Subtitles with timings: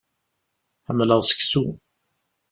[0.87, 1.63] Ḥemmleɣ seku.